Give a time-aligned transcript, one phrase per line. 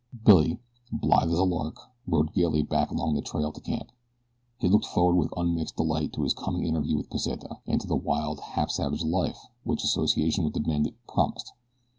[0.25, 0.57] Billy,
[0.91, 1.75] blithe as a lark,
[2.07, 3.91] rode gaily back along the trail to camp.
[4.57, 7.95] He looked forward with unmixed delight to his coming interview with Pesita, and to the
[7.95, 11.53] wild, half savage life which association with the bandit promised.